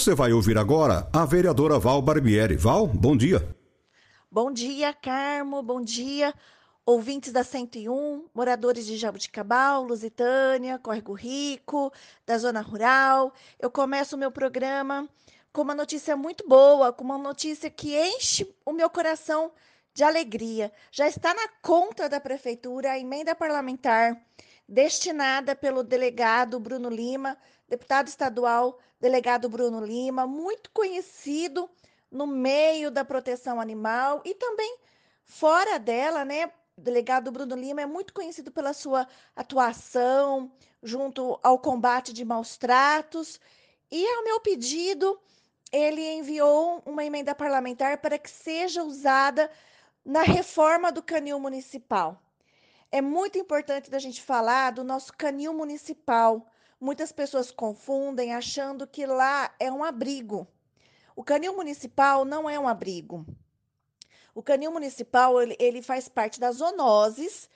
[0.00, 2.56] Você vai ouvir agora a vereadora Val Barbieri.
[2.56, 3.54] Val, bom dia.
[4.30, 5.62] Bom dia, Carmo.
[5.62, 6.32] Bom dia,
[6.86, 11.92] ouvintes da 101, moradores de Jabuticabal, Lusitânia, Córrego Rico,
[12.24, 13.30] da Zona Rural.
[13.58, 15.06] Eu começo o meu programa
[15.52, 19.52] com uma notícia muito boa, com uma notícia que enche o meu coração
[19.92, 20.72] de alegria.
[20.90, 24.18] Já está na conta da prefeitura a emenda parlamentar
[24.66, 27.36] destinada pelo delegado Bruno Lima,
[27.68, 31.68] deputado estadual, delegado Bruno Lima, muito conhecido
[32.10, 34.78] no meio da proteção animal e também
[35.24, 36.52] fora dela, né?
[36.76, 40.50] Delegado Bruno Lima é muito conhecido pela sua atuação
[40.82, 43.40] junto ao combate de maus tratos.
[43.90, 45.20] E ao meu pedido,
[45.72, 49.50] ele enviou uma emenda parlamentar para que seja usada
[50.04, 52.20] na reforma do canil municipal.
[52.90, 56.46] É muito importante da gente falar do nosso canil municipal.
[56.80, 60.48] Muitas pessoas confundem achando que lá é um abrigo.
[61.14, 63.26] O canil municipal não é um abrigo.
[64.34, 67.50] O canil municipal ele, ele faz parte das zoonoses.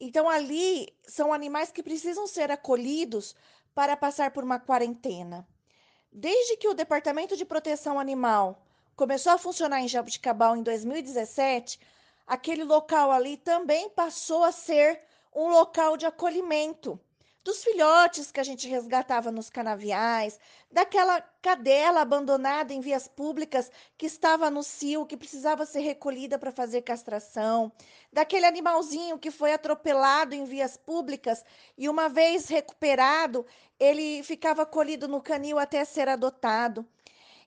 [0.00, 3.36] Então ali são animais que precisam ser acolhidos
[3.72, 5.46] para passar por uma quarentena.
[6.10, 8.60] Desde que o Departamento de Proteção Animal
[8.96, 11.78] começou a funcionar em Jabuticabal em 2017,
[12.26, 15.00] aquele local ali também passou a ser
[15.32, 16.98] um local de acolhimento
[17.44, 20.40] dos filhotes que a gente resgatava nos canaviais,
[20.72, 26.50] daquela cadela abandonada em vias públicas que estava no cio, que precisava ser recolhida para
[26.50, 27.70] fazer castração,
[28.10, 31.44] daquele animalzinho que foi atropelado em vias públicas
[31.76, 33.44] e uma vez recuperado,
[33.78, 36.86] ele ficava acolhido no canil até ser adotado.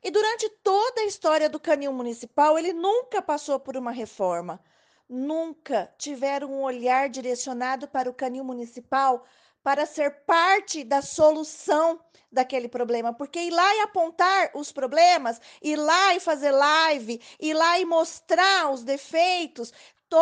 [0.04, 4.62] E durante toda a história do canil municipal, ele nunca passou por uma reforma.
[5.10, 9.26] Nunca tiveram um olhar direcionado para o canil municipal
[9.68, 12.00] para ser parte da solução
[12.32, 17.54] daquele problema, porque ir lá e apontar os problemas, ir lá e fazer live, ir
[17.54, 19.74] lá e mostrar os defeitos,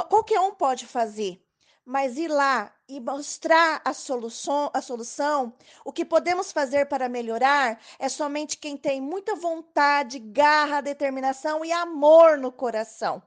[0.10, 1.40] qualquer um pode fazer.
[1.86, 7.80] Mas ir lá e mostrar a solução, a solução, o que podemos fazer para melhorar,
[8.00, 13.22] é somente quem tem muita vontade, garra, determinação e amor no coração.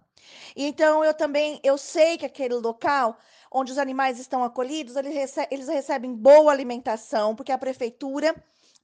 [0.57, 3.19] Então eu também eu sei que aquele local
[3.51, 8.35] onde os animais estão acolhidos, eles, recebem, eles recebem boa alimentação, porque a prefeitura,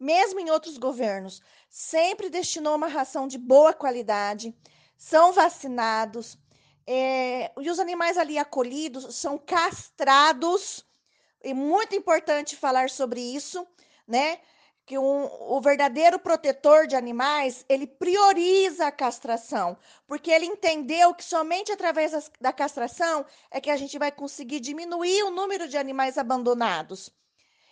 [0.00, 4.54] mesmo em outros governos, sempre destinou uma ração de boa qualidade,
[4.96, 6.38] são vacinados,
[6.86, 10.84] é, e os animais ali acolhidos são castrados,
[11.42, 13.66] e muito importante falar sobre isso,
[14.08, 14.38] né?
[14.86, 21.24] Que um, o verdadeiro protetor de animais ele prioriza a castração, porque ele entendeu que
[21.24, 26.18] somente através da castração é que a gente vai conseguir diminuir o número de animais
[26.18, 27.10] abandonados.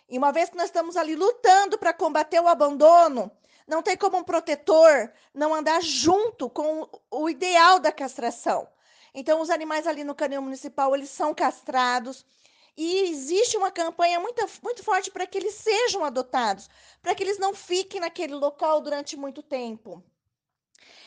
[0.09, 3.31] E uma vez que nós estamos ali lutando para combater o abandono,
[3.67, 8.67] não tem como um protetor não andar junto com o ideal da castração.
[9.13, 12.25] Então, os animais ali no canil municipal, eles são castrados,
[12.75, 16.69] e existe uma campanha muito, muito forte para que eles sejam adotados,
[17.01, 20.03] para que eles não fiquem naquele local durante muito tempo.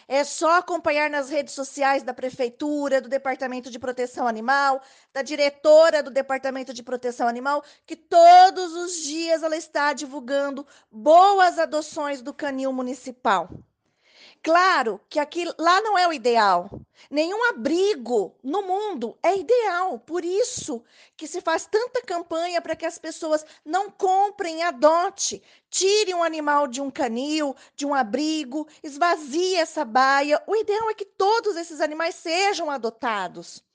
[0.08, 4.80] É só acompanhar nas redes sociais da prefeitura, do Departamento de Proteção Animal,
[5.12, 11.58] da diretora do Departamento de Proteção Animal, que todos os dias ela está divulgando boas
[11.58, 13.50] adoções do canil municipal.
[14.46, 16.70] Claro que aqui lá não é o ideal.
[17.10, 19.98] Nenhum abrigo no mundo é ideal.
[19.98, 20.84] Por isso
[21.16, 26.68] que se faz tanta campanha para que as pessoas não comprem, adote, tire um animal
[26.68, 30.40] de um canil, de um abrigo, esvazie essa baia.
[30.46, 33.65] O ideal é que todos esses animais sejam adotados.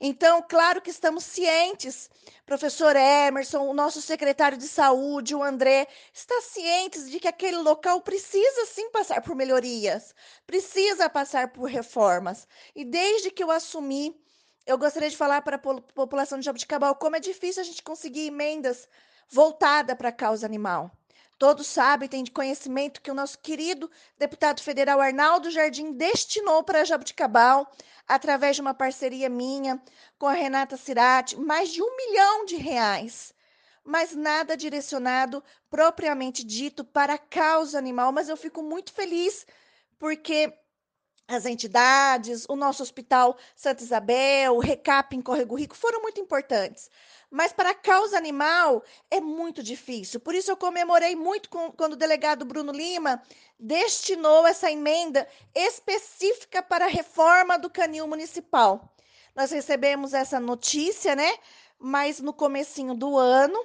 [0.00, 2.10] Então, claro que estamos cientes,
[2.44, 8.02] professor Emerson, o nosso secretário de saúde, o André, está cientes de que aquele local
[8.02, 10.14] precisa sim passar por melhorias,
[10.46, 12.46] precisa passar por reformas.
[12.74, 14.14] E desde que eu assumi,
[14.66, 18.26] eu gostaria de falar para a população de Jabuticabal como é difícil a gente conseguir
[18.26, 18.88] emendas
[19.28, 20.90] voltada para a causa animal.
[21.40, 26.84] Todos sabem, têm de conhecimento que o nosso querido deputado federal Arnaldo Jardim destinou para
[26.84, 27.66] Jabuticabal,
[28.06, 29.82] através de uma parceria minha
[30.18, 33.32] com a Renata Cirati, mais de um milhão de reais.
[33.82, 38.12] mas nada direcionado propriamente dito para a causa animal.
[38.12, 39.46] Mas eu fico muito feliz
[39.98, 40.52] porque
[41.30, 46.90] as entidades, o nosso hospital Santa Isabel, o RECAP em Córrego Rico foram muito importantes.
[47.30, 50.18] Mas para a causa animal é muito difícil.
[50.18, 53.22] Por isso eu comemorei muito com, quando o delegado Bruno Lima
[53.58, 58.92] destinou essa emenda específica para a reforma do canil municipal.
[59.34, 61.32] Nós recebemos essa notícia, né?
[61.78, 63.64] Mas no comecinho do ano,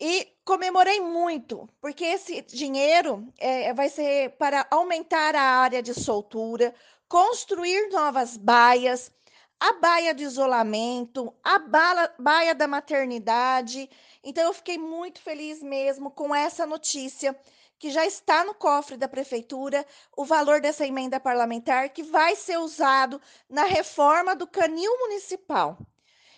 [0.00, 6.74] e comemorei muito, porque esse dinheiro é, vai ser para aumentar a área de soltura,
[7.08, 9.12] construir novas baias,
[9.58, 13.88] a baia de isolamento, a bala, baia da maternidade.
[14.22, 17.34] Então, eu fiquei muito feliz mesmo com essa notícia,
[17.78, 19.86] que já está no cofre da prefeitura,
[20.16, 25.78] o valor dessa emenda parlamentar, que vai ser usado na reforma do canil municipal.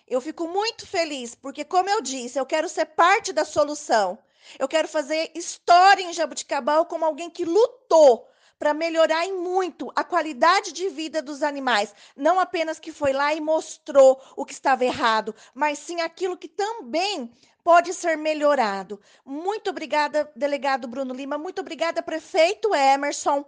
[0.06, 4.18] Eu fico muito feliz, porque, como eu disse, eu quero ser parte da solução.
[4.58, 10.04] Eu quero fazer história em Jabuticabal como alguém que lutou para melhorar em muito a
[10.04, 11.94] qualidade de vida dos animais.
[12.16, 16.48] Não apenas que foi lá e mostrou o que estava errado, mas sim aquilo que
[16.48, 17.30] também
[17.64, 19.00] pode ser melhorado.
[19.24, 21.36] Muito obrigada, delegado Bruno Lima.
[21.36, 23.44] Muito obrigada, prefeito Emerson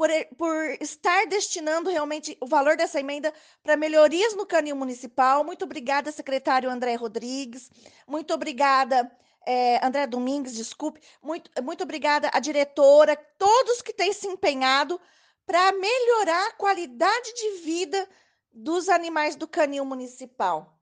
[0.00, 0.08] por,
[0.38, 5.44] por estar destinando realmente o valor dessa emenda para melhorias no canil municipal.
[5.44, 7.70] Muito obrigada, secretário André Rodrigues.
[8.06, 9.14] Muito obrigada.
[9.44, 14.98] É, André Domingues, desculpe, muito, muito obrigada à diretora, todos que têm se empenhado
[15.44, 18.08] para melhorar a qualidade de vida
[18.50, 20.78] dos animais do canil municipal.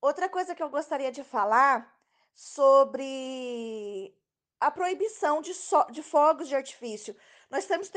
[0.00, 1.92] Outra coisa que eu gostaria de falar
[2.34, 4.14] sobre
[4.60, 7.16] a proibição de, so, de fogos de artifício.
[7.50, 7.90] Nós estamos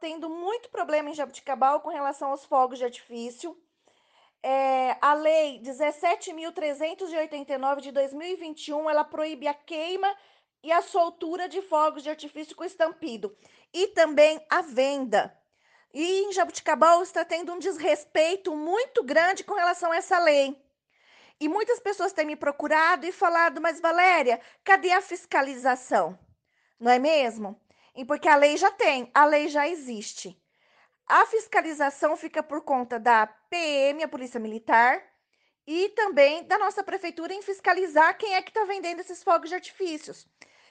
[0.00, 3.60] tendo muito problema em Jabuticabal com relação aos fogos de artifício.
[4.42, 10.16] É, a lei 17.389 de 2021, ela proíbe a queima
[10.62, 13.36] e a soltura de fogos de artifício com estampido
[13.72, 15.36] e também a venda.
[15.92, 20.56] E em Jabuticabal está tendo um desrespeito muito grande com relação a essa lei.
[21.40, 26.18] E muitas pessoas têm me procurado e falado, mas Valéria, cadê a fiscalização?
[26.80, 27.60] Não é mesmo?
[27.94, 30.40] E porque a lei já tem, a lei já existe.
[31.06, 35.02] A fiscalização fica por conta da PM, a Polícia Militar,
[35.66, 39.54] e também da nossa prefeitura em fiscalizar quem é que está vendendo esses fogos de
[39.54, 40.26] artifícios.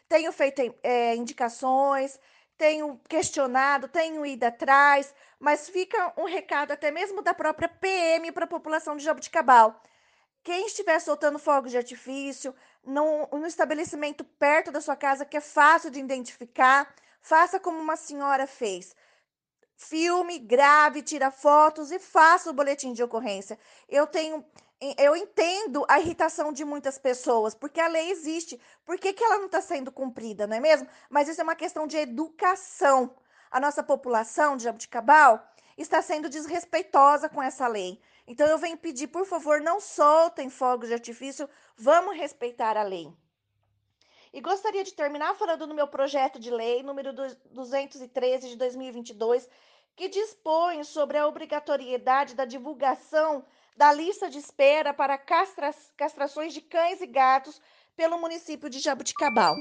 [0.08, 2.20] Tenho feito é, indicações,
[2.58, 8.46] tenho questionado, tenho ido atrás, mas fica um recado até mesmo da própria PM para
[8.46, 9.82] a população de Jabuticabal.
[10.46, 12.56] Quem estiver soltando fogos de artifício
[12.86, 16.88] num, num estabelecimento perto da sua casa que é fácil de identificar,
[17.26, 18.96] Faça como uma senhora fez.
[19.76, 23.58] Filme, grave, tira fotos e faça o boletim de ocorrência.
[23.90, 24.46] Eu tenho
[24.96, 28.62] eu entendo a irritação de muitas pessoas, porque a lei existe.
[28.86, 30.88] Por que, que ela não está sendo cumprida, não é mesmo?
[31.10, 33.16] Mas isso é uma questão de educação.
[33.50, 35.44] A nossa população de Jabuticabal
[35.76, 38.00] está sendo desrespeitosa com essa lei.
[38.28, 43.14] Então eu venho pedir, por favor, não soltem fogos de artifício, vamos respeitar a lei.
[44.34, 49.48] E gostaria de terminar falando do meu projeto de lei número 213 de 2022,
[49.96, 53.46] que dispõe sobre a obrigatoriedade da divulgação
[53.78, 57.62] da lista de espera para castra castrações de cães e gatos
[57.96, 59.56] pelo município de Jabuticabal.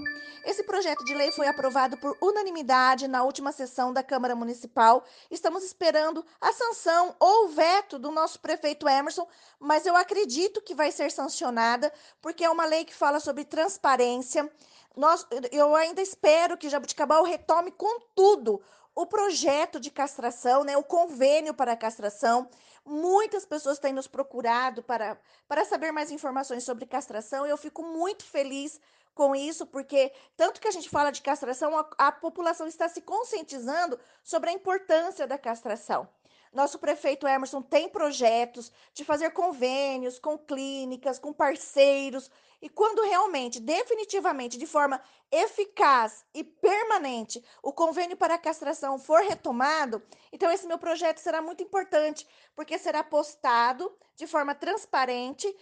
[0.45, 5.05] Esse projeto de lei foi aprovado por unanimidade na última sessão da Câmara Municipal.
[5.31, 9.27] Estamos esperando a sanção ou veto do nosso prefeito Emerson,
[9.59, 14.51] mas eu acredito que vai ser sancionada, porque é uma lei que fala sobre transparência.
[14.97, 18.63] Nós, eu ainda espero que Jabuticabal retome com tudo
[18.95, 22.49] o projeto de castração, né, o convênio para a castração.
[22.85, 27.83] Muitas pessoas têm nos procurado para, para saber mais informações sobre castração e eu fico
[27.83, 28.81] muito feliz
[29.15, 33.01] com isso, porque tanto que a gente fala de castração, a, a população está se
[33.01, 36.09] conscientizando sobre a importância da castração.
[36.55, 42.31] Nosso prefeito Emerson tem projetos de fazer convênios com clínicas, com parceiros,
[42.63, 50.01] e quando realmente, definitivamente, de forma eficaz e permanente, o convênio para castração for retomado,
[50.33, 55.53] então esse meu projeto será muito importante, porque será postado de forma transparente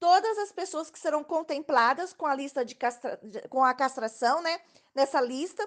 [0.00, 3.20] todas as pessoas que serão contempladas com a lista de castra...
[3.48, 4.60] com a castração, né?
[4.94, 5.66] Nessa lista,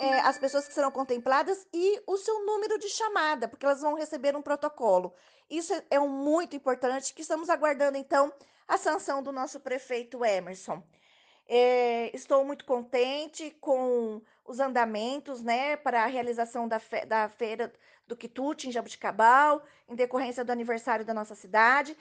[0.00, 3.94] é, as pessoas que serão contempladas e o seu número de chamada, porque elas vão
[3.94, 5.12] receber um protocolo.
[5.50, 8.32] Isso é, é um muito importante que estamos aguardando, então,
[8.66, 10.82] a sanção do nosso prefeito Emerson.
[11.46, 17.70] É, estou muito contente com os andamentos né, para a realização da, fe da feira
[18.06, 21.94] do quitute em Jabuticabal, em decorrência do aniversário da nossa cidade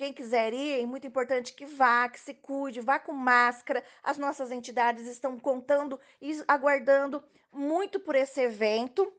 [0.00, 3.84] Quem quiser ir, é muito importante que vá, que se cuide, vá com máscara.
[4.02, 9.12] As nossas entidades estão contando e aguardando muito por esse evento.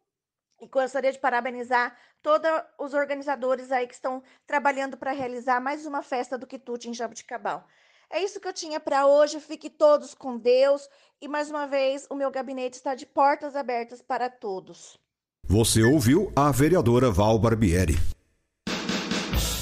[0.59, 6.01] E gostaria de parabenizar todos os organizadores aí que estão trabalhando para realizar mais uma
[6.01, 7.63] festa do Quitute em Jabuticabal.
[8.09, 9.39] É isso que eu tinha para hoje.
[9.39, 10.89] Fique todos com Deus.
[11.21, 14.97] E mais uma vez, o meu gabinete está de portas abertas para todos.
[15.43, 17.99] Você ouviu a vereadora Val Barbieri.